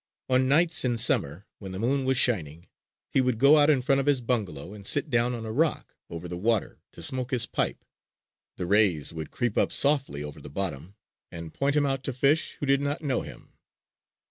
[0.29, 2.65] On nights in summer, when the moon was shining,
[3.11, 5.95] he would go out in front of his bungalow and sit down on a rock
[6.09, 7.85] over the water to smoke his pipe.
[8.57, 10.95] The rays would creep up softly over the bottom
[11.31, 13.53] and point him out to fish who did not know him.